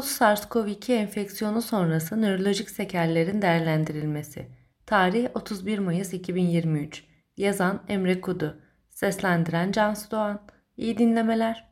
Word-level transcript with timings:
Akut 0.00 0.10
SARS-CoV-2 0.10 0.92
enfeksiyonu 0.92 1.62
sonrası 1.62 2.22
nörolojik 2.22 2.70
sekellerin 2.70 3.42
değerlendirilmesi. 3.42 4.46
Tarih 4.86 5.28
31 5.34 5.78
Mayıs 5.78 6.12
2023. 6.12 7.04
Yazan 7.36 7.82
Emre 7.88 8.20
Kudu. 8.20 8.60
Seslendiren 8.88 9.72
Cansu 9.72 10.10
Doğan. 10.10 10.40
İyi 10.76 10.98
dinlemeler. 10.98 11.68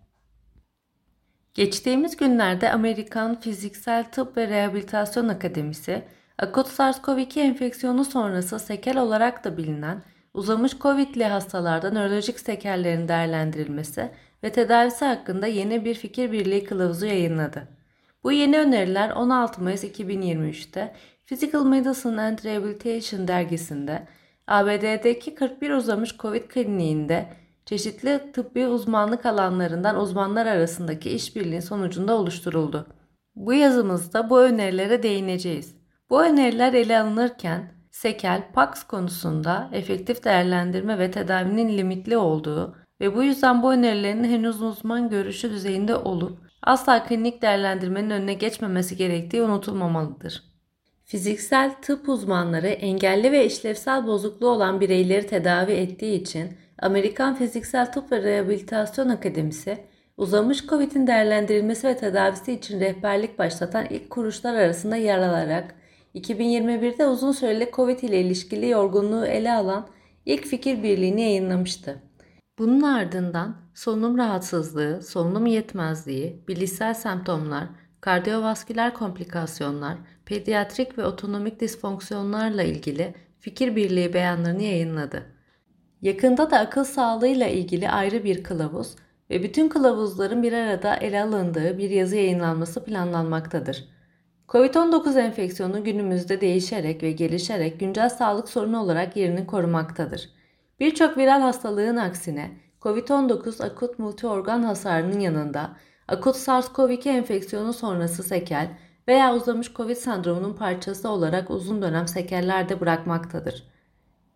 Geçtiğimiz 1.55 2.17
günlerde 2.17 2.73
Amerikan 2.73 3.41
Fiziksel 3.41 4.05
Tıp 4.05 4.37
ve 4.37 4.49
Rehabilitasyon 4.49 5.29
Akademisi, 5.29 6.03
akut 6.39 6.67
SARS-CoV-2 6.67 7.41
enfeksiyonu 7.41 8.05
sonrası 8.05 8.59
sekel 8.59 8.99
olarak 8.99 9.45
da 9.45 9.57
bilinen 9.57 10.03
uzamış 10.35 10.79
COVID'li 10.79 11.25
hastalarda 11.25 11.91
nörolojik 11.91 12.41
sekellerin 12.41 13.09
değerlendirilmesi 13.09 14.11
ve 14.43 14.53
tedavisi 14.53 15.05
hakkında 15.05 15.47
yeni 15.47 15.85
bir 15.85 15.95
fikir 15.95 16.33
birliği 16.33 16.65
kılavuzu 16.65 17.07
yayınladı. 17.07 17.78
Bu 18.25 18.33
yeni 18.33 18.59
öneriler 18.59 19.11
16 19.11 19.63
Mayıs 19.63 19.85
2023'te 19.85 20.95
Physical 21.27 21.65
Medicine 21.65 22.21
and 22.21 22.45
Rehabilitation 22.45 23.29
dergisinde 23.29 24.07
ABD'deki 24.47 25.35
41 25.35 25.71
uzamış 25.71 26.17
COVID 26.17 26.49
kliniğinde 26.49 27.27
çeşitli 27.67 28.33
tıbbi 28.33 28.67
uzmanlık 28.67 29.27
alanlarından 29.27 30.01
uzmanlar 30.01 30.47
arasındaki 30.47 31.11
işbirliği 31.11 31.63
sonucunda 31.63 32.15
oluşturuldu. 32.15 32.87
Bu 33.37 33.53
yazımızda 33.53 34.31
bu 34.31 34.41
önerilere 34.41 35.03
değineceğiz. 35.03 35.75
Bu 36.11 36.23
öneriler 36.23 36.73
ele 36.73 37.01
alınırken 37.01 37.73
sekel, 37.91 38.43
PAX 38.53 38.83
konusunda 38.83 39.71
efektif 39.73 40.25
değerlendirme 40.25 40.99
ve 40.99 41.11
tedavinin 41.11 41.79
limitli 41.79 42.17
olduğu 42.17 42.77
ve 43.01 43.17
bu 43.17 43.23
yüzden 43.23 43.63
bu 43.63 43.73
önerilerin 43.73 44.25
henüz 44.25 44.63
uzman 44.63 45.09
görüşü 45.09 45.51
düzeyinde 45.51 45.97
olup 45.97 46.48
asla 46.63 47.05
klinik 47.05 47.43
değerlendirmenin 47.43 48.11
önüne 48.11 48.35
geçmemesi 48.35 48.97
gerektiği 48.97 49.43
unutulmamalıdır. 49.43 50.43
Fiziksel 51.05 51.75
tıp 51.83 52.09
uzmanları 52.09 52.69
engelli 52.69 53.33
ve 53.33 53.47
işlevsel 53.47 54.07
bozukluğu 54.07 54.49
olan 54.49 54.81
bireyleri 54.81 55.27
tedavi 55.27 55.73
ettiği 55.73 56.21
için 56.23 56.53
Amerikan 56.83 57.35
Fiziksel 57.35 57.93
Tıp 57.93 58.13
ve 58.13 58.23
Rehabilitasyon 58.23 59.09
Akademisi, 59.09 59.79
uzamış 60.17 60.67
COVID'in 60.67 61.07
değerlendirilmesi 61.07 61.89
ve 61.89 61.97
tedavisi 61.97 62.53
için 62.53 62.81
rehberlik 62.81 63.39
başlatan 63.39 63.87
ilk 63.91 64.11
kuruluşlar 64.11 64.55
arasında 64.55 64.97
yer 64.97 65.19
alarak 65.19 65.75
2021'de 66.15 67.07
uzun 67.07 67.33
süreli 67.33 67.71
COVID 67.73 67.99
ile 67.99 68.21
ilişkili 68.21 68.69
yorgunluğu 68.69 69.27
ele 69.27 69.53
alan 69.53 69.89
ilk 70.27 70.47
fikir 70.47 70.83
birliğini 70.83 71.21
yayınlamıştı. 71.21 72.08
Bunun 72.59 72.83
ardından 72.83 73.57
solunum 73.75 74.19
rahatsızlığı, 74.19 75.03
solunum 75.03 75.47
yetmezliği, 75.47 76.43
bilişsel 76.49 76.95
semptomlar, 76.95 77.65
kardiyovasküler 78.01 78.95
komplikasyonlar, 78.95 79.99
pediatrik 80.25 80.99
ve 80.99 81.05
otonomik 81.05 81.61
disfonksiyonlarla 81.61 82.63
ilgili 82.63 83.15
fikir 83.41 83.77
birliği 83.77 84.15
beyanlarını 84.15 84.63
yayınladı. 84.63 85.23
Yakında 86.03 86.51
da 86.51 86.59
akıl 86.59 86.85
sağlığıyla 86.85 87.47
ilgili 87.49 87.91
ayrı 87.91 88.25
bir 88.25 88.45
kılavuz 88.45 88.97
ve 89.31 89.43
bütün 89.43 89.69
kılavuzların 89.69 90.43
bir 90.43 90.53
arada 90.53 90.97
ele 90.97 91.23
alındığı 91.23 91.79
bir 91.79 91.91
yazı 91.91 92.17
yayınlanması 92.17 92.85
planlanmaktadır. 92.85 93.85
Covid-19 94.49 95.21
enfeksiyonu 95.21 95.85
günümüzde 95.85 96.41
değişerek 96.41 97.03
ve 97.03 97.13
gelişerek 97.13 97.81
güncel 97.81 98.09
sağlık 98.09 98.49
sorunu 98.49 98.83
olarak 98.83 99.17
yerini 99.17 99.47
korumaktadır. 99.47 100.38
Birçok 100.81 101.19
viral 101.19 101.41
hastalığın 101.41 101.97
aksine 101.97 102.51
COVID-19 102.83 103.65
akut 103.65 103.99
multiorgan 103.99 104.63
hasarının 104.63 105.21
yanında 105.21 105.77
akut 106.09 106.37
SARS-CoV-2 106.37 107.09
enfeksiyonu 107.09 107.73
sonrası 107.73 108.23
sekel 108.23 108.79
veya 109.09 109.35
uzamış 109.35 109.73
COVID 109.75 109.97
sendromunun 109.97 110.55
parçası 110.55 111.09
olarak 111.09 111.51
uzun 111.51 111.83
dönem 111.83 112.09
sekeller 112.09 112.69
de 112.69 112.81
bırakmaktadır. 112.81 113.65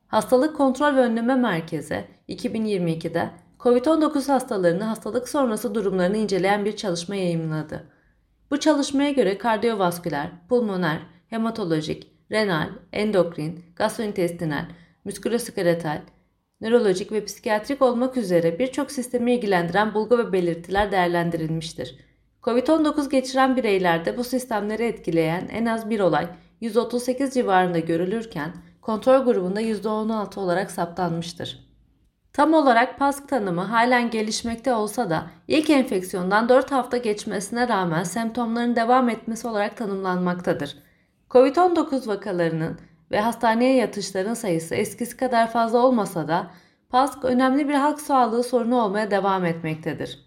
Hastalık 0.07 0.57
Kontrol 0.57 0.97
ve 0.97 1.01
Önleme 1.01 1.35
Merkezi 1.35 2.05
2022'de 2.29 3.31
COVID-19 3.61 4.33
hastalarını 4.33 4.85
hastalık 4.85 5.29
sonrası 5.29 5.75
durumlarını 5.75 6.17
inceleyen 6.17 6.65
bir 6.65 6.77
çalışma 6.77 7.15
yayınladı. 7.15 7.87
Bu 8.51 8.61
çalışmaya 8.61 9.11
göre 9.11 9.39
kardiyovasküler, 9.39 10.31
pulmoner, 10.49 10.99
hematolojik, 11.27 12.13
renal, 12.31 12.69
endokrin, 12.93 13.65
gastrointestinal, 13.77 14.65
müsküloskeletal, 15.05 16.03
nörolojik 16.62 17.12
ve 17.12 17.25
psikiyatrik 17.25 17.83
olmak 17.83 18.17
üzere 18.17 18.59
birçok 18.59 18.91
sistemi 18.91 19.34
ilgilendiren 19.34 19.95
bulgu 19.95 20.19
ve 20.19 20.33
belirtiler 20.33 20.93
değerlendirilmiştir. 20.93 21.99
COVID-19 22.43 23.11
geçiren 23.11 23.56
bireylerde 23.56 24.17
bu 24.17 24.25
sistemleri 24.25 24.83
etkileyen 24.83 25.49
en 25.53 25.67
az 25.67 25.91
bir 25.91 26.00
olay 26.00 26.27
138 26.61 27.34
civarında 27.34 27.78
görülürken 27.78 28.53
kontrol 28.81 29.25
grubunda 29.25 29.62
%16 29.62 30.41
olarak 30.41 30.71
saptanmıştır. 30.71 31.73
Tam 32.33 32.55
olarak 32.55 32.99
PASK 32.99 33.29
tanımı 33.29 33.61
halen 33.61 34.11
gelişmekte 34.11 34.75
olsa 34.75 35.11
da 35.11 35.31
ilk 35.49 35.71
enfeksiyondan 35.71 36.49
4 36.49 36.73
hafta 36.73 36.97
geçmesine 36.97 37.69
rağmen 37.69 38.03
semptomların 38.03 38.77
devam 38.77 39.09
etmesi 39.09 39.49
olarak 39.49 39.77
tanımlanmaktadır. 39.77 40.77
COVID-19 41.31 42.09
vakalarının 42.09 42.79
ve 43.12 43.21
hastaneye 43.21 43.77
yatışların 43.77 44.34
sayısı 44.34 44.75
eskisi 44.75 45.17
kadar 45.17 45.50
fazla 45.50 45.78
olmasa 45.78 46.28
da 46.28 46.50
PASK 46.91 47.25
önemli 47.25 47.69
bir 47.69 47.75
halk 47.75 48.00
sağlığı 48.00 48.45
sorunu 48.45 48.83
olmaya 48.83 49.11
devam 49.11 49.45
etmektedir. 49.45 50.19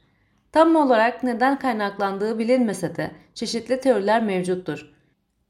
Tam 0.51 0.75
olarak 0.75 1.23
neden 1.23 1.59
kaynaklandığı 1.59 2.39
bilinmese 2.39 2.95
de 2.95 3.11
çeşitli 3.33 3.79
teoriler 3.79 4.23
mevcuttur. 4.23 4.93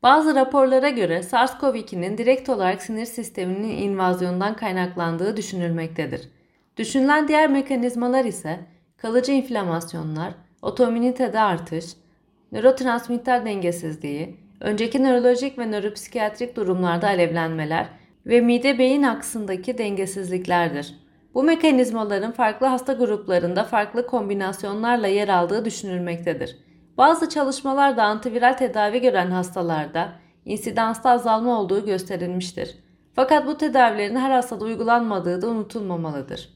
Bazı 0.03 0.35
raporlara 0.35 0.89
göre 0.89 1.19
SARS-CoV-2'nin 1.19 2.17
direkt 2.17 2.49
olarak 2.49 2.81
sinir 2.81 3.05
sisteminin 3.05 3.77
invazyonundan 3.77 4.55
kaynaklandığı 4.55 5.37
düşünülmektedir. 5.37 6.29
Düşünülen 6.77 7.27
diğer 7.27 7.49
mekanizmalar 7.49 8.25
ise 8.25 8.59
kalıcı 8.97 9.31
inflamasyonlar, 9.31 10.33
otominitede 10.61 11.39
artış, 11.39 11.85
nörotransmitter 12.51 13.45
dengesizliği, 13.45 14.44
önceki 14.59 15.03
nörolojik 15.03 15.59
ve 15.59 15.71
nöropsikiyatrik 15.71 16.55
durumlarda 16.55 17.07
alevlenmeler 17.07 17.87
ve 18.25 18.41
mide-beyin 18.41 19.03
aksındaki 19.03 19.77
dengesizliklerdir. 19.77 20.95
Bu 21.33 21.43
mekanizmaların 21.43 22.31
farklı 22.31 22.67
hasta 22.67 22.93
gruplarında 22.93 23.63
farklı 23.63 24.07
kombinasyonlarla 24.07 25.07
yer 25.07 25.27
aldığı 25.27 25.65
düşünülmektedir. 25.65 26.57
Bazı 26.97 27.29
çalışmalarda 27.29 28.03
antiviral 28.03 28.53
tedavi 28.53 29.01
gören 29.01 29.31
hastalarda 29.31 30.09
insidansta 30.45 31.09
azalma 31.09 31.59
olduğu 31.59 31.85
gösterilmiştir. 31.85 32.75
Fakat 33.15 33.47
bu 33.47 33.57
tedavilerin 33.57 34.15
her 34.15 34.31
hastada 34.31 34.65
uygulanmadığı 34.65 35.41
da 35.41 35.47
unutulmamalıdır. 35.47 36.54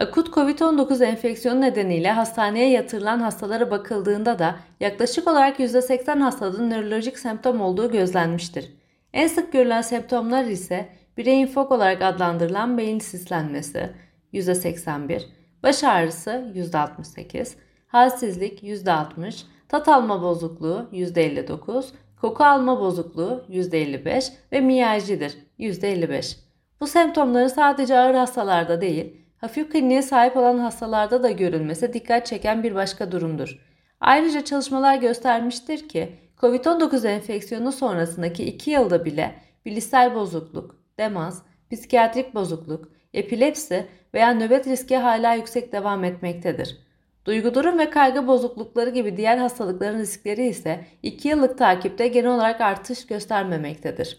Akut 0.00 0.28
COVID-19 0.28 1.04
enfeksiyonu 1.04 1.60
nedeniyle 1.60 2.10
hastaneye 2.10 2.70
yatırılan 2.70 3.20
hastalara 3.20 3.70
bakıldığında 3.70 4.38
da 4.38 4.56
yaklaşık 4.80 5.28
olarak 5.28 5.60
%80 5.60 6.20
hastanın 6.20 6.70
nörolojik 6.70 7.18
semptom 7.18 7.60
olduğu 7.60 7.90
gözlenmiştir. 7.90 8.72
En 9.12 9.26
sık 9.26 9.52
görülen 9.52 9.82
semptomlar 9.82 10.44
ise 10.44 10.88
bireyin 11.16 11.46
fok 11.46 11.72
olarak 11.72 12.02
adlandırılan 12.02 12.78
beyin 12.78 12.98
sislenmesi 12.98 13.90
%81, 14.32 15.22
baş 15.62 15.84
ağrısı 15.84 16.52
%68, 16.54 17.54
halsizlik 17.86 18.62
%60, 18.62 19.42
tat 19.68 19.88
alma 19.88 20.22
bozukluğu 20.22 20.88
%59, 20.92 21.84
koku 22.20 22.44
alma 22.44 22.80
bozukluğu 22.80 23.44
%55 23.48 24.32
ve 24.52 24.60
miyaljidir 24.60 25.38
%55. 25.58 26.36
Bu 26.80 26.86
semptomları 26.86 27.50
sadece 27.50 27.98
ağır 27.98 28.14
hastalarda 28.14 28.80
değil, 28.80 29.27
hafif 29.38 29.72
kliniğe 29.72 30.02
sahip 30.02 30.36
olan 30.36 30.58
hastalarda 30.58 31.22
da 31.22 31.30
görülmesi 31.30 31.92
dikkat 31.92 32.26
çeken 32.26 32.62
bir 32.62 32.74
başka 32.74 33.12
durumdur. 33.12 33.58
Ayrıca 34.00 34.44
çalışmalar 34.44 34.94
göstermiştir 34.94 35.88
ki 35.88 36.16
COVID-19 36.38 37.08
enfeksiyonu 37.08 37.72
sonrasındaki 37.72 38.44
2 38.44 38.70
yılda 38.70 39.04
bile 39.04 39.34
bilişsel 39.66 40.14
bozukluk, 40.14 40.76
demans, 40.98 41.42
psikiyatrik 41.70 42.34
bozukluk, 42.34 42.88
epilepsi 43.14 43.86
veya 44.14 44.34
nöbet 44.34 44.66
riski 44.66 44.96
hala 44.96 45.34
yüksek 45.34 45.72
devam 45.72 46.04
etmektedir. 46.04 46.78
Duygu 47.24 47.54
durum 47.54 47.78
ve 47.78 47.90
kaygı 47.90 48.26
bozuklukları 48.26 48.90
gibi 48.90 49.16
diğer 49.16 49.38
hastalıkların 49.38 49.98
riskleri 49.98 50.46
ise 50.46 50.84
2 51.02 51.28
yıllık 51.28 51.58
takipte 51.58 52.08
genel 52.08 52.30
olarak 52.30 52.60
artış 52.60 53.06
göstermemektedir. 53.06 54.18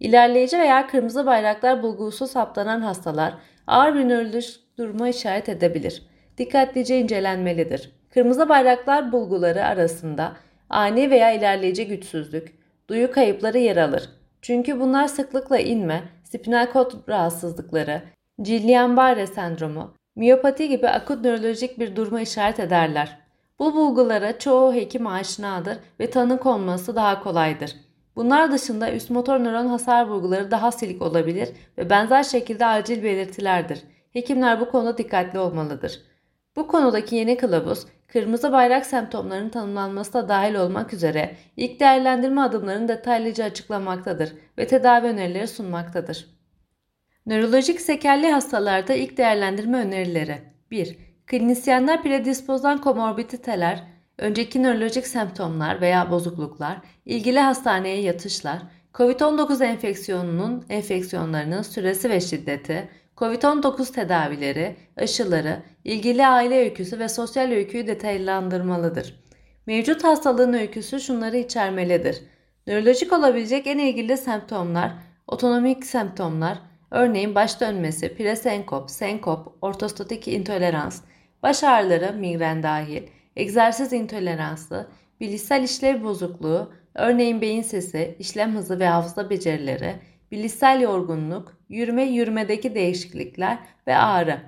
İlerleyici 0.00 0.58
veya 0.58 0.86
kırmızı 0.86 1.26
bayraklar 1.26 1.82
bulgusu 1.82 2.26
saptanan 2.26 2.80
hastalar 2.80 3.34
ağır 3.66 3.94
bir 3.94 4.08
nörolojik 4.08 4.60
duruma 4.78 5.08
işaret 5.08 5.48
edebilir. 5.48 6.02
Dikkatlice 6.38 7.00
incelenmelidir. 7.00 7.90
Kırmızı 8.14 8.48
bayraklar 8.48 9.12
bulguları 9.12 9.64
arasında 9.64 10.32
ani 10.70 11.10
veya 11.10 11.32
ilerleyici 11.32 11.86
güçsüzlük, 11.86 12.58
duyu 12.88 13.12
kayıpları 13.12 13.58
yer 13.58 13.76
alır. 13.76 14.08
Çünkü 14.42 14.80
bunlar 14.80 15.06
sıklıkla 15.06 15.58
inme, 15.58 16.02
spinal 16.24 16.66
kod 16.66 17.08
rahatsızlıkları, 17.08 18.02
Guillain-Barré 18.38 19.26
sendromu, 19.26 19.94
miyopati 20.16 20.68
gibi 20.68 20.88
akut 20.88 21.24
nörolojik 21.24 21.78
bir 21.78 21.96
duruma 21.96 22.20
işaret 22.20 22.60
ederler. 22.60 23.18
Bu 23.58 23.74
bulgulara 23.74 24.38
çoğu 24.38 24.74
hekim 24.74 25.06
aşinadır 25.06 25.78
ve 26.00 26.10
tanı 26.10 26.38
konması 26.38 26.96
daha 26.96 27.22
kolaydır. 27.22 27.85
Bunlar 28.16 28.52
dışında 28.52 28.92
üst 28.92 29.10
motor 29.10 29.38
nöron 29.38 29.66
hasar 29.66 30.08
bulguları 30.08 30.50
daha 30.50 30.72
silik 30.72 31.02
olabilir 31.02 31.48
ve 31.78 31.90
benzer 31.90 32.22
şekilde 32.22 32.66
acil 32.66 33.02
belirtilerdir. 33.02 33.82
Hekimler 34.12 34.60
bu 34.60 34.70
konuda 34.70 34.98
dikkatli 34.98 35.38
olmalıdır. 35.38 36.02
Bu 36.56 36.66
konudaki 36.66 37.16
yeni 37.16 37.36
kılavuz, 37.36 37.86
kırmızı 38.08 38.52
bayrak 38.52 38.86
semptomlarının 38.86 39.48
tanımlanması 39.48 40.12
da 40.12 40.28
dahil 40.28 40.54
olmak 40.54 40.92
üzere 40.92 41.36
ilk 41.56 41.80
değerlendirme 41.80 42.40
adımlarını 42.40 42.88
detaylıca 42.88 43.44
açıklamaktadır 43.44 44.32
ve 44.58 44.66
tedavi 44.66 45.06
önerileri 45.06 45.48
sunmaktadır. 45.48 46.26
Nörolojik 47.26 47.80
sekelli 47.80 48.30
hastalarda 48.30 48.94
ilk 48.94 49.16
değerlendirme 49.16 49.78
önerileri 49.78 50.38
1. 50.70 50.98
Klinisyenler 51.26 52.02
predispozan 52.02 52.80
komorbiditeler, 52.80 53.82
önceki 54.18 54.62
nörolojik 54.62 55.06
semptomlar 55.06 55.80
veya 55.80 56.10
bozukluklar, 56.10 56.78
ilgili 57.04 57.38
hastaneye 57.38 58.00
yatışlar, 58.00 58.58
COVID-19 58.94 59.64
enfeksiyonunun 59.64 60.64
enfeksiyonlarının 60.68 61.62
süresi 61.62 62.10
ve 62.10 62.20
şiddeti, 62.20 62.88
COVID-19 63.16 63.92
tedavileri, 63.92 64.76
aşıları, 64.96 65.62
ilgili 65.84 66.26
aile 66.26 66.58
öyküsü 66.58 66.98
ve 66.98 67.08
sosyal 67.08 67.50
öyküyü 67.50 67.86
detaylandırmalıdır. 67.86 69.20
Mevcut 69.66 70.04
hastalığın 70.04 70.52
öyküsü 70.52 71.00
şunları 71.00 71.36
içermelidir. 71.36 72.22
Nörolojik 72.66 73.12
olabilecek 73.12 73.66
en 73.66 73.78
ilgili 73.78 74.16
semptomlar, 74.16 74.92
otonomik 75.26 75.86
semptomlar, 75.86 76.58
örneğin 76.90 77.34
baş 77.34 77.60
dönmesi, 77.60 78.16
presenkop, 78.16 78.90
senkop, 78.90 79.54
ortostatik 79.62 80.28
intolerans, 80.28 81.02
baş 81.42 81.64
ağrıları, 81.64 82.12
migren 82.12 82.62
dahil, 82.62 83.02
egzersiz 83.36 83.92
intoleransı, 83.92 84.86
bilişsel 85.20 85.62
işlev 85.62 86.02
bozukluğu, 86.02 86.72
örneğin 86.94 87.40
beyin 87.40 87.62
sesi, 87.62 88.16
işlem 88.18 88.54
hızı 88.54 88.80
ve 88.80 88.86
hafıza 88.86 89.30
becerileri, 89.30 89.94
bilişsel 90.32 90.80
yorgunluk, 90.80 91.58
yürüme 91.68 92.04
yürümedeki 92.04 92.74
değişiklikler 92.74 93.58
ve 93.86 93.96
ağrı. 93.96 94.40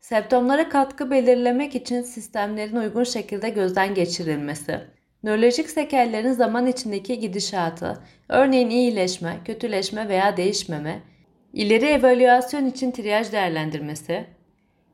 Semptomlara 0.00 0.68
katkı 0.68 1.10
belirlemek 1.10 1.74
için 1.74 2.02
sistemlerin 2.02 2.76
uygun 2.76 3.04
şekilde 3.04 3.48
gözden 3.48 3.94
geçirilmesi. 3.94 4.80
Nörolojik 5.22 5.70
sekellerin 5.70 6.32
zaman 6.32 6.66
içindeki 6.66 7.18
gidişatı, 7.18 8.02
örneğin 8.28 8.70
iyileşme, 8.70 9.36
kötüleşme 9.44 10.08
veya 10.08 10.36
değişmeme, 10.36 11.02
ileri 11.52 11.86
evaluasyon 11.86 12.66
için 12.66 12.90
triyaj 12.90 13.32
değerlendirmesi, 13.32 14.24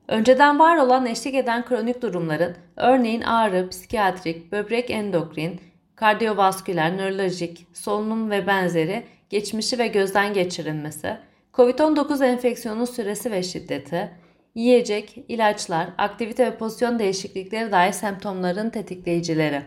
önceden 0.08 0.58
var 0.58 0.76
olan 0.76 1.06
eşlik 1.06 1.34
eden 1.34 1.64
kronik 1.64 2.02
durumların, 2.02 2.56
örneğin 2.76 3.22
ağrı, 3.22 3.68
psikiyatrik, 3.68 4.52
böbrek 4.52 4.90
endokrin, 4.90 5.60
kardiyovasküler, 5.96 6.96
nörolojik, 6.96 7.66
solunum 7.74 8.30
ve 8.30 8.46
benzeri 8.46 9.04
geçmişi 9.30 9.78
ve 9.78 9.86
gözden 9.86 10.34
geçirilmesi, 10.34 11.16
COVID-19 11.54 12.24
enfeksiyonun 12.24 12.84
süresi 12.84 13.30
ve 13.30 13.42
şiddeti, 13.42 14.10
yiyecek, 14.54 15.24
ilaçlar, 15.28 15.88
aktivite 15.98 16.46
ve 16.46 16.56
pozisyon 16.56 16.98
değişiklikleri 16.98 17.72
dair 17.72 17.92
semptomların 17.92 18.70
tetikleyicileri. 18.70 19.62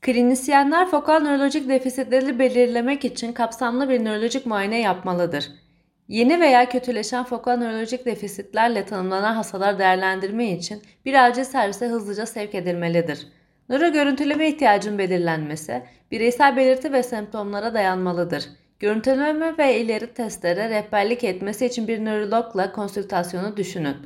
Klinisyenler 0.00 0.88
fokal 0.90 1.20
nörolojik 1.20 1.68
defisitleri 1.68 2.38
belirlemek 2.38 3.04
için 3.04 3.32
kapsamlı 3.32 3.88
bir 3.88 4.04
nörolojik 4.04 4.46
muayene 4.46 4.80
yapmalıdır. 4.80 5.50
Yeni 6.10 6.40
veya 6.40 6.68
kötüleşen 6.68 7.24
fokal 7.24 7.56
nörolojik 7.56 8.06
defisitlerle 8.06 8.86
tanımlanan 8.86 9.34
hastalar 9.34 9.78
değerlendirme 9.78 10.52
için 10.52 10.82
bir 11.04 11.26
acil 11.26 11.44
servise 11.44 11.86
hızlıca 11.86 12.26
sevk 12.26 12.54
edilmelidir. 12.54 13.26
Nöro 13.68 13.92
görüntüleme 13.92 14.48
ihtiyacının 14.48 14.98
belirlenmesi, 14.98 15.82
bireysel 16.10 16.56
belirti 16.56 16.92
ve 16.92 17.02
semptomlara 17.02 17.74
dayanmalıdır. 17.74 18.44
Görüntüleme 18.78 19.58
ve 19.58 19.80
ileri 19.80 20.14
testlere 20.14 20.68
rehberlik 20.70 21.24
etmesi 21.24 21.66
için 21.66 21.88
bir 21.88 22.04
nörologla 22.04 22.72
konsültasyonu 22.72 23.56
düşünün. 23.56 23.96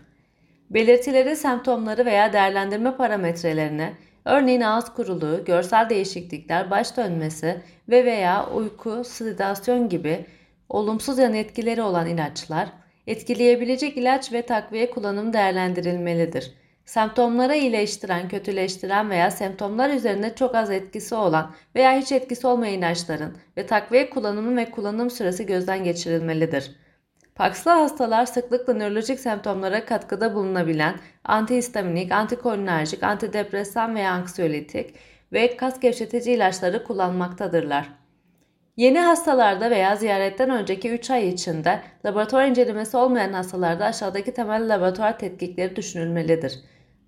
Belirtileri, 0.70 1.36
semptomları 1.36 2.06
veya 2.06 2.32
değerlendirme 2.32 2.96
parametrelerini, 2.96 3.92
örneğin 4.24 4.60
ağız 4.60 4.94
kuruluğu, 4.94 5.44
görsel 5.44 5.90
değişiklikler, 5.90 6.70
baş 6.70 6.96
dönmesi 6.96 7.60
ve 7.88 8.04
veya 8.04 8.50
uyku, 8.50 9.04
sedasyon 9.04 9.88
gibi 9.88 10.26
olumsuz 10.68 11.18
yan 11.18 11.34
etkileri 11.34 11.82
olan 11.82 12.06
ilaçlar, 12.06 12.68
etkileyebilecek 13.06 13.96
ilaç 13.96 14.32
ve 14.32 14.42
takviye 14.42 14.90
kullanımı 14.90 15.32
değerlendirilmelidir. 15.32 16.52
Semptomlara 16.84 17.54
iyileştiren, 17.54 18.28
kötüleştiren 18.28 19.10
veya 19.10 19.30
semptomlar 19.30 19.90
üzerinde 19.90 20.34
çok 20.34 20.54
az 20.54 20.70
etkisi 20.70 21.14
olan 21.14 21.54
veya 21.74 21.98
hiç 21.98 22.12
etkisi 22.12 22.46
olmayan 22.46 22.78
ilaçların 22.78 23.36
ve 23.56 23.66
takviye 23.66 24.10
kullanımı 24.10 24.56
ve 24.56 24.70
kullanım 24.70 25.10
süresi 25.10 25.46
gözden 25.46 25.84
geçirilmelidir. 25.84 26.70
Pakslı 27.34 27.70
hastalar 27.70 28.26
sıklıkla 28.26 28.74
nörolojik 28.74 29.20
semptomlara 29.20 29.84
katkıda 29.84 30.34
bulunabilen 30.34 30.94
antihistaminik, 31.24 32.12
antikolinerjik, 32.12 33.02
antidepresan 33.02 33.94
veya 33.94 34.12
anksiyolitik 34.12 34.94
ve 35.32 35.56
kas 35.56 35.80
gevşetici 35.80 36.36
ilaçları 36.36 36.84
kullanmaktadırlar. 36.84 38.03
Yeni 38.76 38.98
hastalarda 38.98 39.70
veya 39.70 39.96
ziyaretten 39.96 40.50
önceki 40.50 40.90
3 40.90 41.10
ay 41.10 41.28
içinde 41.28 41.80
laboratuvar 42.04 42.46
incelemesi 42.46 42.96
olmayan 42.96 43.32
hastalarda 43.32 43.84
aşağıdaki 43.84 44.34
temel 44.34 44.74
laboratuvar 44.74 45.18
tetkikleri 45.18 45.76
düşünülmelidir 45.76 46.60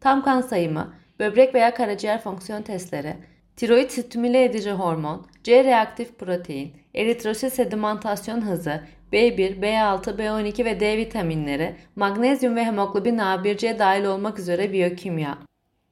tam 0.07 0.23
kan 0.23 0.41
sayımı, 0.41 0.95
böbrek 1.19 1.55
veya 1.55 1.75
karaciğer 1.75 2.21
fonksiyon 2.21 2.63
testleri, 2.63 3.17
tiroid 3.57 3.91
stimüle 3.91 4.45
edici 4.45 4.71
hormon, 4.71 5.27
C 5.45 5.65
reaktif 5.65 6.19
protein, 6.19 6.73
eritrosit 6.95 7.53
sedimentasyon 7.53 8.41
hızı, 8.41 8.81
B1, 9.13 9.61
B6, 9.61 10.19
B12 10.19 10.65
ve 10.65 10.81
D 10.81 10.97
vitaminleri, 10.97 11.75
magnezyum 11.97 12.57
ve 12.57 12.65
hemoglobin 12.65 13.19
A1C 13.19 13.79
dahil 13.79 14.05
olmak 14.05 14.39
üzere 14.39 14.73
biyokimya. 14.73 15.39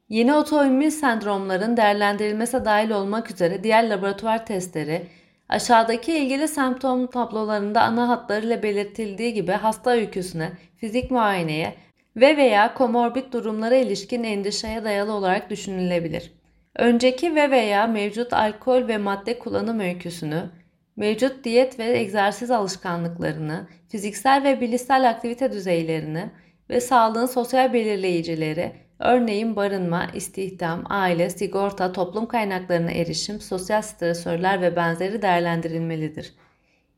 Yeni 0.08 0.34
otoimmün 0.34 0.88
sendromların 0.88 1.76
değerlendirilmesi 1.76 2.64
dahil 2.64 2.90
olmak 2.90 3.30
üzere 3.30 3.64
diğer 3.64 3.90
laboratuvar 3.90 4.46
testleri, 4.46 5.02
aşağıdaki 5.48 6.12
ilgili 6.12 6.48
semptom 6.48 7.06
tablolarında 7.06 7.82
ana 7.82 8.08
hatlarıyla 8.08 8.62
belirtildiği 8.62 9.34
gibi 9.34 9.52
hasta 9.52 9.90
öyküsüne, 9.90 10.52
fizik 10.76 11.10
muayeneye 11.10 11.74
ve 12.16 12.36
veya 12.36 12.74
komorbid 12.74 13.32
durumlara 13.32 13.74
ilişkin 13.74 14.24
endişeye 14.24 14.84
dayalı 14.84 15.12
olarak 15.12 15.50
düşünülebilir. 15.50 16.32
Önceki 16.76 17.34
ve 17.34 17.50
veya 17.50 17.86
mevcut 17.86 18.32
alkol 18.32 18.88
ve 18.88 18.98
madde 18.98 19.38
kullanım 19.38 19.80
öyküsünü, 19.80 20.50
mevcut 20.96 21.44
diyet 21.44 21.78
ve 21.78 21.98
egzersiz 21.98 22.50
alışkanlıklarını, 22.50 23.66
fiziksel 23.88 24.44
ve 24.44 24.60
bilişsel 24.60 25.08
aktivite 25.10 25.52
düzeylerini 25.52 26.30
ve 26.70 26.80
sağlığın 26.80 27.26
sosyal 27.26 27.72
belirleyicileri, 27.72 28.72
örneğin 29.04 29.56
barınma, 29.56 30.06
istihdam, 30.14 30.84
aile, 30.88 31.30
sigorta, 31.30 31.92
toplum 31.92 32.26
kaynaklarına 32.26 32.90
erişim, 32.90 33.40
sosyal 33.40 33.82
stresörler 33.82 34.62
ve 34.62 34.76
benzeri 34.76 35.22
değerlendirilmelidir. 35.22 36.34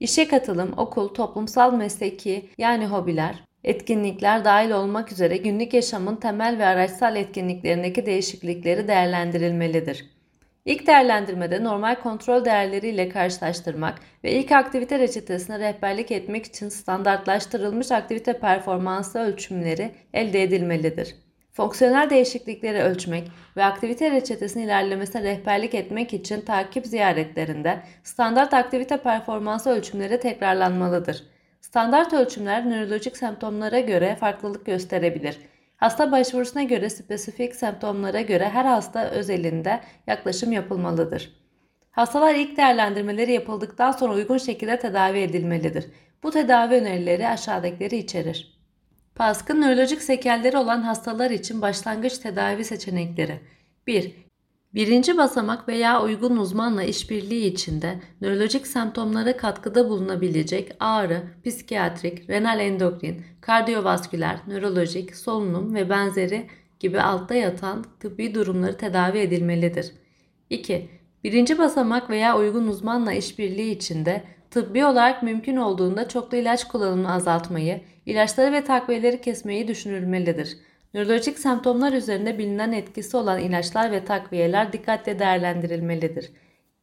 İşe 0.00 0.28
katılım, 0.28 0.74
okul, 0.76 1.08
toplumsal 1.08 1.74
mesleki 1.74 2.50
yani 2.58 2.86
hobiler, 2.86 3.44
etkinlikler 3.64 4.44
dahil 4.44 4.70
olmak 4.70 5.12
üzere 5.12 5.36
günlük 5.36 5.74
yaşamın 5.74 6.16
temel 6.16 6.58
ve 6.58 6.66
araçsal 6.66 7.16
etkinliklerindeki 7.16 8.06
değişiklikleri 8.06 8.88
değerlendirilmelidir. 8.88 10.16
İlk 10.64 10.86
değerlendirmede 10.86 11.64
normal 11.64 11.94
kontrol 11.94 12.44
değerleriyle 12.44 13.08
karşılaştırmak 13.08 13.98
ve 14.24 14.32
ilk 14.32 14.52
aktivite 14.52 14.98
reçetesine 14.98 15.58
rehberlik 15.58 16.10
etmek 16.10 16.46
için 16.46 16.68
standartlaştırılmış 16.68 17.92
aktivite 17.92 18.38
performansı 18.38 19.18
ölçümleri 19.18 19.90
elde 20.14 20.42
edilmelidir. 20.42 21.25
Fonksiyonel 21.56 22.10
değişiklikleri 22.10 22.82
ölçmek 22.82 23.30
ve 23.56 23.64
aktivite 23.64 24.10
reçetesinin 24.10 24.64
ilerlemesine 24.64 25.22
rehberlik 25.22 25.74
etmek 25.74 26.12
için 26.12 26.40
takip 26.40 26.86
ziyaretlerinde 26.86 27.82
standart 28.02 28.54
aktivite 28.54 28.96
performansı 28.96 29.70
ölçümleri 29.70 30.20
tekrarlanmalıdır. 30.20 31.24
Standart 31.60 32.12
ölçümler 32.12 32.70
nörolojik 32.70 33.16
semptomlara 33.16 33.80
göre 33.80 34.16
farklılık 34.20 34.66
gösterebilir. 34.66 35.38
Hasta 35.76 36.12
başvurusuna 36.12 36.62
göre 36.62 36.90
spesifik 36.90 37.56
semptomlara 37.56 38.20
göre 38.20 38.48
her 38.48 38.64
hasta 38.64 39.10
özelinde 39.10 39.80
yaklaşım 40.06 40.52
yapılmalıdır. 40.52 41.30
Hastalar 41.90 42.34
ilk 42.34 42.56
değerlendirmeleri 42.56 43.32
yapıldıktan 43.32 43.92
sonra 43.92 44.14
uygun 44.14 44.38
şekilde 44.38 44.78
tedavi 44.78 45.18
edilmelidir. 45.18 45.86
Bu 46.22 46.30
tedavi 46.30 46.74
önerileri 46.74 47.28
aşağıdakileri 47.28 47.96
içerir. 47.96 48.55
Paskın 49.16 49.60
nörolojik 49.60 50.02
sekelleri 50.02 50.56
olan 50.56 50.82
hastalar 50.82 51.30
için 51.30 51.62
başlangıç 51.62 52.18
tedavi 52.18 52.64
seçenekleri 52.64 53.40
1. 53.86 54.12
Birinci 54.74 55.16
basamak 55.16 55.68
veya 55.68 56.02
uygun 56.02 56.36
uzmanla 56.36 56.82
işbirliği 56.82 57.46
içinde 57.46 58.00
nörolojik 58.20 58.66
semptomlara 58.66 59.36
katkıda 59.36 59.88
bulunabilecek 59.88 60.76
ağrı, 60.80 61.22
psikiyatrik, 61.44 62.30
renal 62.30 62.60
endokrin, 62.60 63.24
kardiyovasküler, 63.40 64.38
nörolojik, 64.46 65.16
solunum 65.16 65.74
ve 65.74 65.90
benzeri 65.90 66.46
gibi 66.80 67.00
altta 67.00 67.34
yatan 67.34 67.84
tıbbi 68.00 68.34
durumları 68.34 68.76
tedavi 68.76 69.18
edilmelidir. 69.18 69.92
2. 70.50 70.88
Birinci 71.24 71.58
basamak 71.58 72.10
veya 72.10 72.38
uygun 72.38 72.66
uzmanla 72.66 73.12
işbirliği 73.12 73.70
içinde 73.70 74.24
tıbbi 74.56 74.84
olarak 74.84 75.22
mümkün 75.22 75.56
olduğunda 75.56 76.08
çoklu 76.08 76.36
ilaç 76.36 76.68
kullanımını 76.68 77.12
azaltmayı, 77.12 77.80
ilaçları 78.06 78.52
ve 78.52 78.64
takviyeleri 78.64 79.20
kesmeyi 79.20 79.68
düşünülmelidir. 79.68 80.56
Nörolojik 80.94 81.38
semptomlar 81.38 81.92
üzerinde 81.92 82.38
bilinen 82.38 82.72
etkisi 82.72 83.16
olan 83.16 83.40
ilaçlar 83.40 83.92
ve 83.92 84.04
takviyeler 84.04 84.72
dikkatle 84.72 85.18
değerlendirilmelidir. 85.18 86.30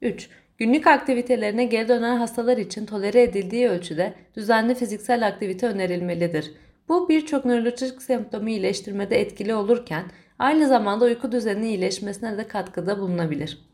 3. 0.01 0.29
Günlük 0.57 0.87
aktivitelerine 0.87 1.65
geri 1.65 1.87
dönen 1.87 2.17
hastalar 2.17 2.57
için 2.57 2.85
tolere 2.85 3.21
edildiği 3.21 3.69
ölçüde 3.69 4.13
düzenli 4.35 4.75
fiziksel 4.75 5.27
aktivite 5.27 5.67
önerilmelidir. 5.67 6.51
Bu 6.89 7.09
birçok 7.09 7.45
nörolojik 7.45 8.01
semptomu 8.01 8.49
iyileştirmede 8.49 9.21
etkili 9.21 9.55
olurken 9.55 10.03
aynı 10.39 10.67
zamanda 10.67 11.05
uyku 11.05 11.31
düzeninin 11.31 11.67
iyileşmesine 11.67 12.37
de 12.37 12.47
katkıda 12.47 12.99
bulunabilir. 12.99 13.72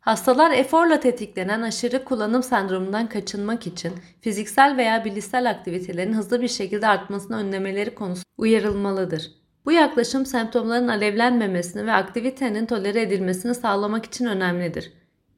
Hastalar 0.00 0.50
eforla 0.50 1.00
tetiklenen 1.00 1.62
aşırı 1.62 2.04
kullanım 2.04 2.42
sendromundan 2.42 3.08
kaçınmak 3.08 3.66
için 3.66 3.92
fiziksel 4.20 4.76
veya 4.76 5.04
bilişsel 5.04 5.50
aktivitelerin 5.50 6.12
hızlı 6.12 6.42
bir 6.42 6.48
şekilde 6.48 6.86
artmasını 6.86 7.36
önlemeleri 7.36 7.94
konusunda 7.94 8.24
uyarılmalıdır. 8.38 9.30
Bu 9.64 9.72
yaklaşım 9.72 10.26
semptomların 10.26 10.88
alevlenmemesini 10.88 11.86
ve 11.86 11.92
aktivitenin 11.92 12.66
tolere 12.66 13.02
edilmesini 13.02 13.54
sağlamak 13.54 14.06
için 14.06 14.26
önemlidir. 14.26 14.92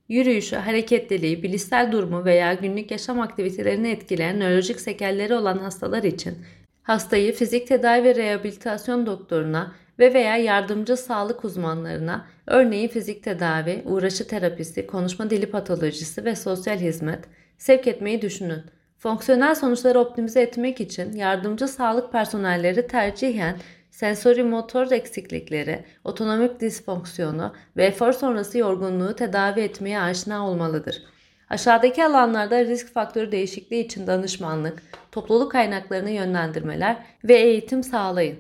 Yürüyüşü, 0.09 0.57
hareketliliği, 0.57 1.43
bilişsel 1.43 1.93
durumu 1.93 2.25
veya 2.25 2.55
günlük 2.55 2.91
yaşam 2.91 3.21
aktivitelerini 3.21 3.91
etkileyen 3.91 4.41
nörolojik 4.41 4.81
sekelleri 4.81 5.35
olan 5.35 5.59
hastalar 5.59 6.03
için 6.03 6.39
hastayı 6.83 7.33
fizik 7.33 7.69
tedavi 7.69 8.05
ve 8.05 8.15
rehabilitasyon 8.15 9.07
doktoruna 9.07 9.73
ve 9.99 10.15
veya 10.15 10.37
yardımcı 10.37 10.97
sağlık 10.97 11.45
uzmanlarına, 11.45 12.27
örneğin 12.47 12.89
fizik 12.89 13.23
tedavi, 13.23 13.83
uğraşı 13.85 14.27
terapisi, 14.27 14.87
konuşma 14.87 15.31
dili 15.31 15.51
patolojisi 15.51 16.25
ve 16.25 16.37
sosyal 16.37 16.79
hizmet 16.79 17.25
sevk 17.59 17.87
etmeyi 17.87 18.23
düşünün. 18.23 18.63
Fonksiyonel 18.99 19.55
sonuçları 19.55 19.99
optimize 19.99 20.43
etmek 20.43 20.81
için 20.81 21.13
yardımcı 21.13 21.69
sağlık 21.69 22.13
personelleri 22.13 22.87
tercihen 22.87 23.57
sensori 23.91 24.45
motor 24.45 24.91
eksiklikleri, 24.91 25.85
otonomik 26.05 26.61
disfonksiyonu 26.61 27.55
ve 27.77 27.85
efor 27.85 28.13
sonrası 28.13 28.59
yorgunluğu 28.59 29.17
tedavi 29.17 29.61
etmeye 29.61 30.01
aşina 30.01 30.49
olmalıdır. 30.49 31.03
Aşağıdaki 31.51 32.05
alanlarda 32.05 32.65
risk 32.65 32.93
faktörü 32.93 33.33
değişikliği 33.33 33.85
için 33.85 34.07
danışmanlık, 34.07 34.83
topluluk 35.13 35.53
kaynaklarını 35.53 36.11
yönlendirmeler 36.11 36.97
ve 37.25 37.35
eğitim 37.35 37.83
sağlayın. 37.83 38.39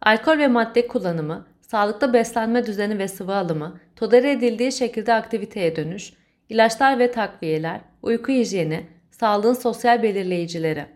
Alkol 0.00 0.38
ve 0.38 0.48
madde 0.48 0.86
kullanımı, 0.86 1.46
sağlıklı 1.66 2.12
beslenme 2.12 2.66
düzeni 2.66 2.98
ve 2.98 3.08
sıvı 3.08 3.34
alımı, 3.34 3.80
tolere 3.96 4.30
edildiği 4.30 4.72
şekilde 4.72 5.14
aktiviteye 5.14 5.76
dönüş, 5.76 6.12
ilaçlar 6.48 6.98
ve 6.98 7.10
takviyeler, 7.10 7.80
uyku 8.02 8.32
hijyeni, 8.32 8.86
sağlığın 9.10 9.52
sosyal 9.52 10.02
belirleyicileri. 10.02 10.86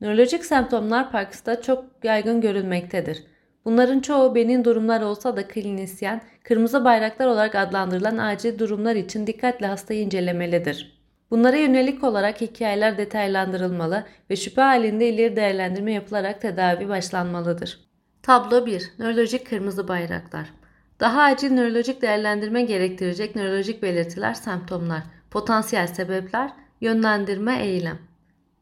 Nörolojik 0.00 0.44
semptomlar 0.44 1.12
Parkinson'da 1.12 1.62
çok 1.62 1.84
yaygın 2.02 2.40
görülmektedir. 2.40 3.24
Bunların 3.64 4.00
çoğu 4.00 4.34
benin 4.34 4.64
durumlar 4.64 5.02
olsa 5.02 5.36
da 5.36 5.48
klinisyen, 5.48 6.20
kırmızı 6.44 6.84
bayraklar 6.84 7.26
olarak 7.26 7.54
adlandırılan 7.54 8.18
acil 8.18 8.58
durumlar 8.58 8.96
için 8.96 9.26
dikkatle 9.26 9.66
hastayı 9.66 10.00
incelemelidir. 10.00 11.04
Bunlara 11.30 11.56
yönelik 11.56 12.04
olarak 12.04 12.40
hikayeler 12.40 12.98
detaylandırılmalı 12.98 14.04
ve 14.30 14.36
şüphe 14.36 14.62
halinde 14.62 15.08
ileri 15.08 15.36
değerlendirme 15.36 15.92
yapılarak 15.92 16.40
tedavi 16.40 16.88
başlanmalıdır. 16.88 17.83
Tablo 18.24 18.66
1. 18.66 18.92
Nörolojik 18.98 19.46
kırmızı 19.46 19.88
bayraklar. 19.88 20.52
Daha 21.00 21.22
acil 21.22 21.52
nörolojik 21.52 22.02
değerlendirme 22.02 22.62
gerektirecek 22.62 23.36
nörolojik 23.36 23.82
belirtiler, 23.82 24.34
semptomlar, 24.34 25.02
potansiyel 25.30 25.86
sebepler, 25.86 26.50
yönlendirme, 26.80 27.62
eylem. 27.62 27.98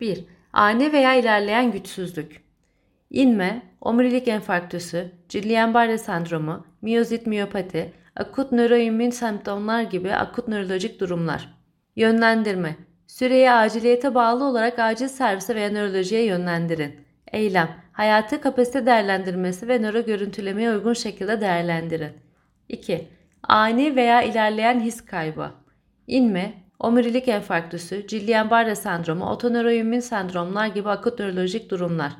1. 0.01 0.25
Ani 0.53 0.93
veya 0.93 1.15
ilerleyen 1.15 1.73
güçsüzlük. 1.73 2.43
İnme, 3.11 3.63
omurilik 3.81 4.29
enfarktüsü, 4.29 5.11
Guillain-Barré 5.29 5.99
sendromu, 5.99 6.67
miyozit 6.83 7.27
miyopati, 7.27 7.93
akut 8.17 8.53
nöroimmün 8.53 9.11
semptomlar 9.11 9.83
gibi 9.83 10.15
akut 10.15 10.49
nörolojik 10.49 11.01
durumlar. 11.01 11.55
Yönlendirme, 11.97 12.77
süreyi 13.07 13.51
aciliyete 13.51 14.15
bağlı 14.15 14.45
olarak 14.45 14.79
acil 14.79 15.09
servise 15.09 15.55
veya 15.55 15.71
nörolojiye 15.71 16.25
yönlendirin. 16.25 17.12
Eylem, 17.33 17.77
hayati 17.93 18.41
kapasite 18.41 18.87
değerlendirmesi 18.87 19.69
ve 19.69 19.79
nöro 19.79 20.05
görüntülemeye 20.05 20.71
uygun 20.71 20.93
şekilde 20.93 21.41
değerlendirin. 21.41 22.13
2. 22.69 23.09
Ani 23.43 23.97
veya 23.97 24.23
ilerleyen 24.23 24.81
his 24.81 25.05
kaybı. 25.05 25.51
İnme, 26.07 26.53
omurilik 26.79 27.29
enfarktüsü, 27.29 28.07
Guillain-Barré 28.07 28.75
sendromu, 28.75 29.31
otonöroimmün 29.31 30.01
sendromlar 30.01 30.67
gibi 30.67 30.89
akut 30.89 31.19
nörolojik 31.19 31.71
durumlar. 31.71 32.13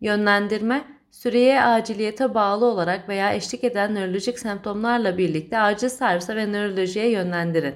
Yönlendirme, 0.00 0.84
süreye 1.10 1.62
aciliyete 1.62 2.34
bağlı 2.34 2.64
olarak 2.64 3.08
veya 3.08 3.34
eşlik 3.34 3.64
eden 3.64 3.94
nörolojik 3.94 4.38
semptomlarla 4.38 5.18
birlikte 5.18 5.58
acil 5.58 5.88
servise 5.88 6.36
ve 6.36 6.52
nörolojiye 6.52 7.10
yönlendirin. 7.10 7.74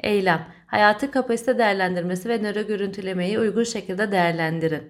Eylem, 0.00 0.46
hayati 0.66 1.10
kapasite 1.10 1.58
değerlendirmesi 1.58 2.28
ve 2.28 2.38
nöro 2.42 2.62
görüntülemeyi 2.62 3.38
uygun 3.38 3.64
şekilde 3.64 4.12
değerlendirin. 4.12 4.82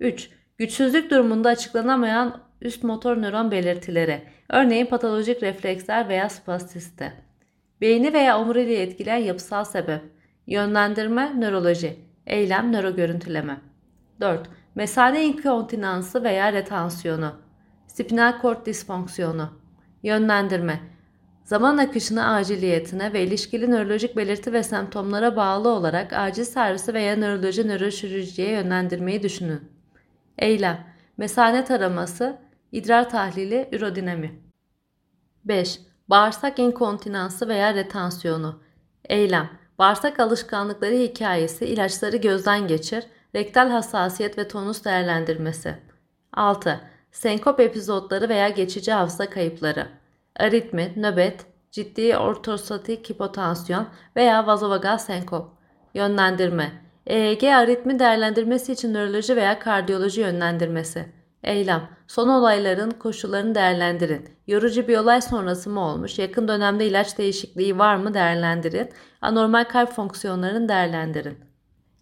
3. 0.00 0.30
Güçsüzlük 0.58 1.10
durumunda 1.10 1.48
açıklanamayan 1.48 2.40
üst 2.60 2.84
motor 2.84 3.16
nöron 3.16 3.50
belirtileri, 3.50 4.22
örneğin 4.48 4.86
patolojik 4.86 5.42
refleksler 5.42 6.08
veya 6.08 6.28
spastisite. 6.28 7.12
Beyni 7.80 8.12
veya 8.12 8.40
omuriliği 8.40 8.78
etkileyen 8.78 9.16
yapısal 9.16 9.64
sebep, 9.64 10.00
yönlendirme, 10.46 11.40
nöroloji, 11.40 11.98
eylem, 12.26 12.72
nöro 12.72 12.96
görüntüleme. 12.96 13.60
4. 14.20 14.48
Mesane 14.74 15.24
inkontinansı 15.24 16.24
veya 16.24 16.52
retansiyonu, 16.52 17.32
spinal 17.86 18.40
kort 18.40 18.66
disfonksiyonu, 18.66 19.48
yönlendirme, 20.02 20.80
zaman 21.44 21.78
akışını 21.78 22.26
aciliyetine 22.34 23.12
ve 23.12 23.22
ilişkili 23.22 23.70
nörolojik 23.70 24.16
belirti 24.16 24.52
ve 24.52 24.62
semptomlara 24.62 25.36
bağlı 25.36 25.68
olarak 25.68 26.12
acil 26.12 26.44
servisi 26.44 26.94
veya 26.94 27.16
nöroloji 27.16 27.68
nöroşirurjiye 27.68 28.50
yönlendirmeyi 28.50 29.22
düşünün. 29.22 29.73
Eylem, 30.38 30.86
mesane 31.16 31.64
taraması, 31.64 32.38
idrar 32.72 33.10
tahlili, 33.10 33.68
ürodinami. 33.72 34.40
5. 35.44 35.80
Bağırsak 36.08 36.58
inkontinansı 36.58 37.48
veya 37.48 37.74
retansiyonu. 37.74 38.62
Eylem, 39.08 39.50
bağırsak 39.78 40.20
alışkanlıkları 40.20 40.94
hikayesi, 40.94 41.66
ilaçları 41.66 42.16
gözden 42.16 42.68
geçir, 42.68 43.04
rektal 43.34 43.70
hassasiyet 43.70 44.38
ve 44.38 44.48
tonus 44.48 44.84
değerlendirmesi. 44.84 45.78
6. 46.32 46.80
Senkop 47.12 47.60
epizotları 47.60 48.28
veya 48.28 48.48
geçici 48.48 48.92
hafıza 48.92 49.30
kayıpları. 49.30 49.88
Aritmi, 50.36 50.92
nöbet, 50.96 51.46
ciddi 51.70 52.16
ortostatik 52.16 53.10
hipotansiyon 53.10 53.88
veya 54.16 54.46
vazovagal 54.46 54.98
senkop. 54.98 55.50
Yönlendirme. 55.94 56.72
EEG 57.06 57.44
aritmi 57.44 57.98
değerlendirmesi 57.98 58.72
için 58.72 58.94
nöroloji 58.94 59.36
veya 59.36 59.58
kardiyoloji 59.58 60.20
yönlendirmesi. 60.20 61.06
Eylem. 61.42 61.88
Son 62.06 62.28
olayların 62.28 62.90
koşullarını 62.90 63.54
değerlendirin. 63.54 64.28
Yorucu 64.46 64.88
bir 64.88 64.98
olay 64.98 65.20
sonrası 65.20 65.70
mı 65.70 65.80
olmuş? 65.80 66.18
Yakın 66.18 66.48
dönemde 66.48 66.86
ilaç 66.86 67.18
değişikliği 67.18 67.78
var 67.78 67.96
mı 67.96 68.14
değerlendirin. 68.14 68.90
Anormal 69.20 69.64
kalp 69.64 69.92
fonksiyonlarını 69.92 70.68
değerlendirin. 70.68 71.38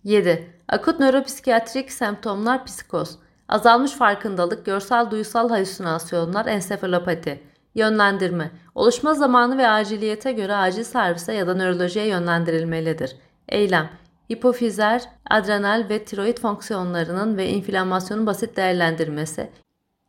7. 0.04 0.50
Akut 0.68 1.00
nöropsikiyatrik 1.00 1.92
semptomlar 1.92 2.64
psikoz. 2.64 3.18
Azalmış 3.49 3.92
farkındalık, 3.92 4.66
görsel 4.66 5.11
duysal 5.11 5.49
halüsinasyonlar, 5.49 6.47
ensefalopati. 6.47 7.42
Yönlendirme. 7.75 8.50
Oluşma 8.75 9.14
zamanı 9.14 9.59
ve 9.59 9.68
aciliyete 9.68 10.32
göre 10.32 10.54
acil 10.56 10.85
servise 10.85 11.32
ya 11.32 11.47
da 11.47 11.54
nörolojiye 11.54 12.06
yönlendirilmelidir. 12.06 13.16
Eylem. 13.49 13.90
Hipofizer, 14.31 15.02
adrenal 15.31 15.87
ve 15.88 16.05
tiroid 16.05 16.38
fonksiyonlarının 16.38 17.37
ve 17.37 17.49
inflamasyonun 17.49 18.26
basit 18.26 18.57
değerlendirmesi. 18.57 19.50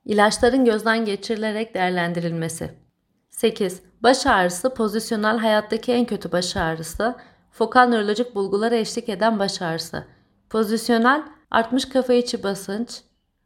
İlaçların 0.05 0.65
gözden 0.65 1.05
geçirilerek 1.05 1.73
değerlendirilmesi. 1.73 2.69
8. 3.29 3.81
Baş 4.03 4.25
ağrısı 4.25 4.73
pozisyonel 4.73 5.37
hayattaki 5.37 5.91
en 5.91 6.05
kötü 6.05 6.31
baş 6.31 6.57
ağrısı. 6.57 7.15
Fokal 7.51 7.87
nörolojik 7.87 8.35
bulgulara 8.35 8.75
eşlik 8.75 9.09
eden 9.09 9.39
baş 9.39 9.61
ağrısı. 9.61 10.03
Pozisyonel 10.49 11.23
artmış 11.51 11.85
kafa 11.85 12.13
içi 12.13 12.43
basınç 12.43 13.01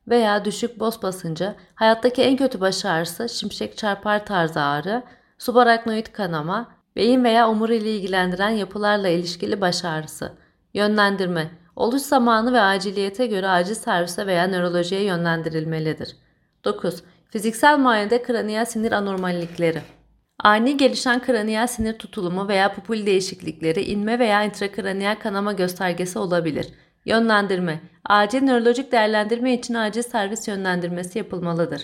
veya 0.07 0.45
düşük 0.45 0.79
boz 0.79 1.03
basıncı, 1.03 1.55
hayattaki 1.75 2.21
en 2.21 2.37
kötü 2.37 2.61
baş 2.61 2.85
ağrısı, 2.85 3.29
şimşek 3.29 3.77
çarpar 3.77 4.25
tarzı 4.25 4.61
ağrı, 4.61 5.03
subaraknoid 5.37 6.07
kanama, 6.07 6.71
beyin 6.95 7.23
veya 7.23 7.49
omuriliği 7.49 7.99
ilgilendiren 7.99 8.49
yapılarla 8.49 9.07
ilişkili 9.07 9.61
baş 9.61 9.85
ağrısı. 9.85 10.31
Yönlendirme, 10.77 11.49
oluş 11.75 12.01
zamanı 12.01 12.53
ve 12.53 12.61
aciliyete 12.61 13.27
göre 13.27 13.47
acil 13.47 13.75
servise 13.75 14.27
veya 14.27 14.47
nörolojiye 14.47 15.03
yönlendirilmelidir. 15.03 16.15
9. 16.65 17.03
Fiziksel 17.29 17.77
muayenede 17.77 18.21
kraniyel 18.21 18.65
sinir 18.65 18.91
anormallikleri. 18.91 19.81
Ani 20.39 20.77
gelişen 20.77 21.21
kraniyel 21.21 21.67
sinir 21.67 21.93
tutulumu 21.93 22.47
veya 22.47 22.73
pupil 22.73 23.05
değişiklikleri 23.05 23.81
inme 23.81 24.19
veya 24.19 24.43
intrakraniyel 24.43 25.19
kanama 25.19 25.53
göstergesi 25.53 26.19
olabilir. 26.19 26.67
Yönlendirme. 27.05 27.79
Acil 28.05 28.41
nörolojik 28.41 28.91
değerlendirme 28.91 29.53
için 29.53 29.73
acil 29.73 30.01
servis 30.01 30.47
yönlendirmesi 30.47 31.17
yapılmalıdır. 31.17 31.81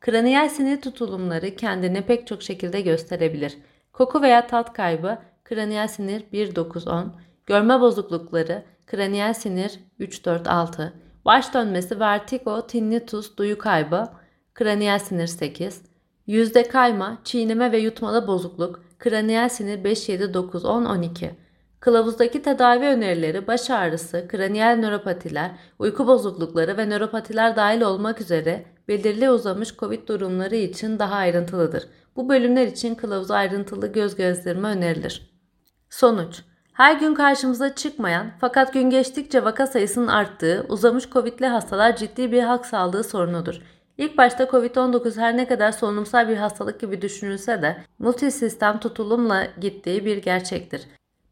Kraniyel 0.00 0.48
sinir 0.48 0.80
tutulumları 0.80 1.56
kendini 1.56 2.02
pek 2.02 2.26
çok 2.26 2.42
şekilde 2.42 2.80
gösterebilir. 2.80 3.58
Koku 3.92 4.22
veya 4.22 4.46
tat 4.46 4.72
kaybı, 4.72 5.18
kraniyel 5.44 5.88
sinir 5.88 6.20
1-9-10, 6.32 7.06
görme 7.46 7.80
bozuklukları, 7.80 8.64
kraniyel 8.86 9.34
sinir 9.34 9.80
3-4-6, 10.00 10.92
baş 11.24 11.54
dönmesi, 11.54 12.00
vertigo, 12.00 12.66
tinnitus, 12.66 13.36
duyu 13.36 13.58
kaybı, 13.58 14.08
kraniyel 14.54 14.98
sinir 14.98 15.26
8, 15.26 15.82
yüzde 16.26 16.68
kayma, 16.68 17.18
çiğneme 17.24 17.72
ve 17.72 17.78
yutmada 17.78 18.26
bozukluk, 18.26 18.82
kraniyel 18.98 19.48
sinir 19.48 19.84
5-7-9-10-12. 19.84 21.30
Kılavuzdaki 21.80 22.42
tedavi 22.42 22.86
önerileri 22.86 23.46
baş 23.46 23.70
ağrısı, 23.70 24.28
kraniyel 24.28 24.76
nöropatiler, 24.76 25.50
uyku 25.78 26.06
bozuklukları 26.06 26.76
ve 26.76 26.88
nöropatiler 26.88 27.56
dahil 27.56 27.80
olmak 27.80 28.20
üzere 28.20 28.64
belirli 28.88 29.30
uzamış 29.30 29.76
COVID 29.76 30.08
durumları 30.08 30.56
için 30.56 30.98
daha 30.98 31.14
ayrıntılıdır. 31.14 31.88
Bu 32.16 32.28
bölümler 32.28 32.66
için 32.66 32.94
kılavuza 32.94 33.34
ayrıntılı 33.34 33.92
göz 33.92 34.16
gezdirme 34.16 34.68
önerilir. 34.68 35.30
Sonuç 35.90 36.42
her 36.72 36.96
gün 36.96 37.14
karşımıza 37.14 37.74
çıkmayan 37.74 38.30
fakat 38.40 38.72
gün 38.72 38.90
geçtikçe 38.90 39.44
vaka 39.44 39.66
sayısının 39.66 40.06
arttığı 40.06 40.66
uzamış 40.68 41.10
COVID'li 41.10 41.46
hastalar 41.46 41.96
ciddi 41.96 42.32
bir 42.32 42.42
halk 42.42 42.66
sağlığı 42.66 43.04
sorunudur. 43.04 43.60
İlk 43.98 44.18
başta 44.18 44.44
COVID-19 44.44 45.20
her 45.20 45.36
ne 45.36 45.48
kadar 45.48 45.72
solunumsal 45.72 46.28
bir 46.28 46.36
hastalık 46.36 46.80
gibi 46.80 47.02
düşünülse 47.02 47.62
de 47.62 47.76
multisistem 47.98 48.80
tutulumla 48.80 49.46
gittiği 49.60 50.04
bir 50.04 50.16
gerçektir. 50.16 50.82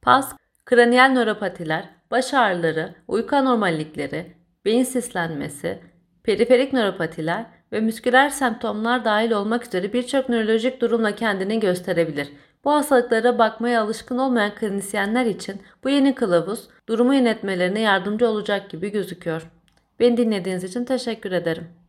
PAS, 0.03 0.33
kraniyel 0.65 1.13
nöropatiler, 1.13 1.89
baş 2.11 2.35
ağrıları, 2.35 2.95
uyku 3.09 3.37
anormallikleri, 3.37 4.37
beyin 4.65 4.85
sislenmesi, 4.85 5.79
periferik 6.23 6.73
nöropatiler 6.73 7.47
ve 7.73 7.81
müsküler 7.81 8.29
semptomlar 8.29 9.05
dahil 9.05 9.31
olmak 9.31 9.67
üzere 9.67 9.93
birçok 9.93 10.29
nörolojik 10.29 10.81
durumla 10.81 11.15
kendini 11.15 11.61
gösterebilir. 11.61 12.29
Bu 12.65 12.73
hastalıklara 12.73 13.39
bakmaya 13.39 13.83
alışkın 13.83 14.19
olmayan 14.19 14.55
klinisyenler 14.55 15.27
için 15.27 15.63
bu 15.85 15.89
yeni 15.89 16.15
kılavuz 16.15 16.69
durumu 16.89 17.15
yönetmelerine 17.15 17.81
yardımcı 17.81 18.29
olacak 18.29 18.71
gibi 18.71 18.91
gözüküyor. 18.91 19.51
Beni 20.01 20.17
dinlediğiniz 20.17 20.65
için 20.65 20.85
teşekkür 20.85 21.33
ederim. 21.33 21.80